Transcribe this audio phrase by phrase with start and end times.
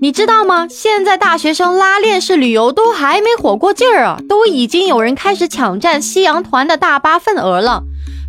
[0.00, 0.68] 你知道吗？
[0.70, 7.82] 现在大学生拉链式旅游都还没火过劲儿啊，都已经有人开始抢占夕阳团的大巴份额了。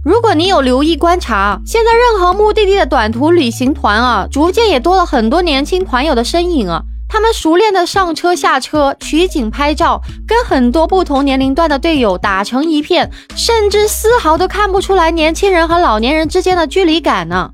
[0.04, 6.82] 如果你有留意观察，现在任何目的地的短途旅行团啊，逐渐也多了很多年轻团友的身影啊。
[7.08, 17.52] 他们熟练的上车下车，取景拍照，跟很多不同年龄段的队友打成一片，甚至丝毫都看不出来年轻人和老年人之间的距离感呢。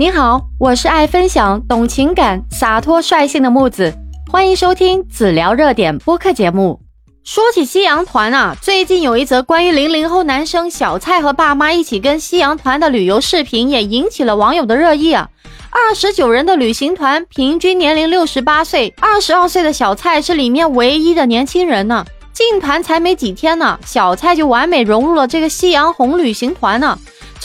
[0.00, 3.92] 你好，我是爱分享、懂情感、洒脱率性的木子，
[4.30, 6.80] 欢迎收听子聊热点播客节目。
[7.24, 15.28] 说起夕阳团啊，最近有一则关于零零后男生小蔡和爸妈一起跟夕阳团的旅游视频，也引起了网友的热议啊。
[15.68, 22.06] 二十九人的旅行团，平均年龄六十八岁，二十二岁的小蔡是里面唯一的年轻人呢。
[22.32, 26.96] 进团才没几天呢，小蔡就完美融入了这个夕阳红旅行团呢。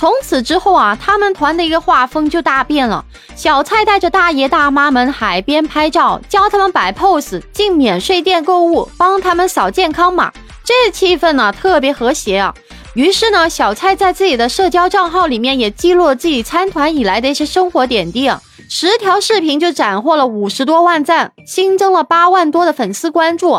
[0.04, 3.06] 从此之后啊，他们团的一个画风就大变了。
[3.38, 10.30] 小蔡带着大爷大妈们海边拍照，教他们摆 pose，进免税店购物，帮他们扫健康码，
[10.66, 12.54] 这气氛呢特别和谐啊。
[12.96, 23.52] 于是呢，小蔡在自己的社交账号里面也记录了自己参团以来的一些生活点滴啊，十条视频就斩获了五十多万赞，新增了八万多的粉丝关注。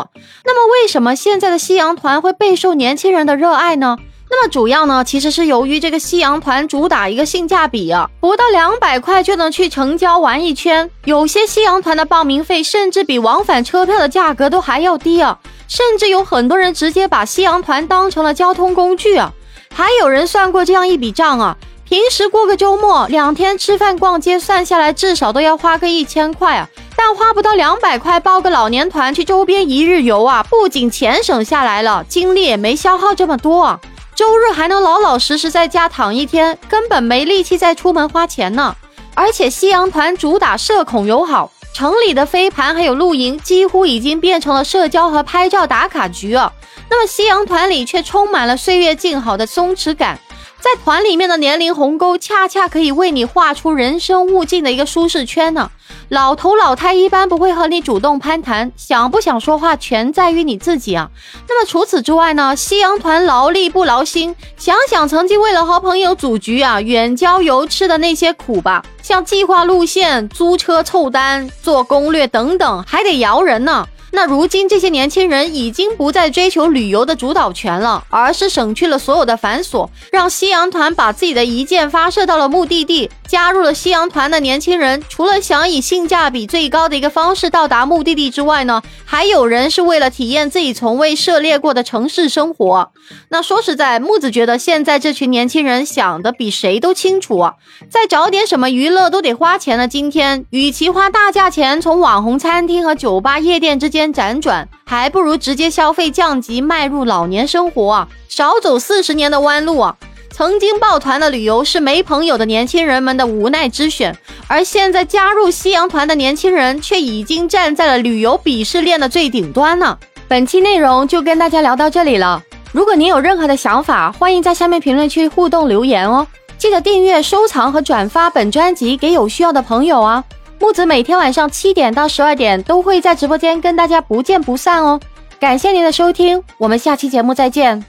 [0.43, 3.97] 那么，为什么现在的夕阳团会备受年轻人的热爱呢？
[4.37, 10.89] 那么主要呢，其实是由于这个夕阳团主打一个性价比啊，不到两百块就能去城郊玩一圈。
[11.05, 19.31] 有些夕阳团的报名费甚至比往返车票的价格都还要低啊，甚至有很多人直接把夕阳团当成了交通工具啊。
[19.73, 21.55] 还有人算过这样一笔账啊，
[21.87, 33.79] 平时过个周末，两天吃饭逛街算下来至少都要花个一千块啊，但花不到两百块包个老年团去周边一日游啊，不仅钱省下来了，精力也没消耗这么多啊。
[34.15, 38.73] 周日还能老老实实在家躺一天，根本没力气再出门花钱呢。
[39.13, 46.51] 而且夕阳团主打社恐友好，城里的飞盘还有露营，几乎已经变成了社交和拍照打卡局啊。
[46.89, 50.17] 那么夕阳团里却充满了岁月静好的松弛感。
[50.61, 55.69] 在团里面的年龄鸿沟，恰恰可以为你画出人生物境的一个舒适圈呢。
[56.09, 61.09] 老头老太一般不会和你主动攀谈，想不想说话全在于你自己啊。
[61.49, 62.55] 那么除此之外呢？
[62.55, 73.87] 夕阳团劳力不劳心，想想曾经为了和朋友组局啊，远郊游吃的那些苦吧，像计划路线、租车凑单、做攻略等等，还得摇人呢。
[74.15, 83.11] 那如今这些年轻人已经不再追求旅游的主导权了，而是省去了所有的繁琐，让夕阳团把自己的一键发射到了目的地。
[83.27, 92.91] 加入了夕阳团的年轻人，除了想以性价比最高的一个方式到达目的地之外呢，还有人是为了体验自己从未涉猎过的城市生活。
[93.29, 97.55] 那说实在，木子觉得现在这群年轻人想的比谁都清楚啊，
[97.89, 109.95] 再找点什么娱乐都得花钱的今天，与其花大价钱从网红餐厅和酒吧、夜店之间辗转，还不如直接消费降级，迈入老年生活啊，少走四十年的弯路啊。
[110.31, 114.17] 曾经抱团的旅游是没朋友的年轻人们的无奈之选，
[114.47, 119.97] 而现在加入夕阳团的年轻人却已经站在了旅游鄙视链的最顶端呢。
[120.27, 122.43] 本期内容就跟大家聊到这里了。
[122.73, 126.27] 如果您有任何的想法，欢迎在下面评论区互动留言哦。
[126.57, 130.21] 记得订阅、收藏和转发本专辑给有需要的朋友啊。
[130.65, 134.99] 木子每天晚上七点到十二点都会在直播间跟大家不见不散哦。
[135.39, 137.85] 感谢您的收听，我们下期节目再见。